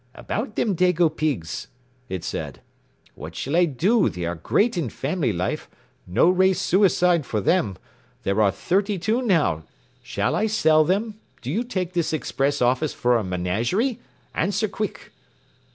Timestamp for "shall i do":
3.35-4.09